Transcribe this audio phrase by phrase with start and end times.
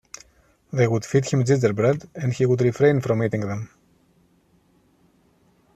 [0.73, 3.69] They would feed him gingerbread and he would refrain from eating them.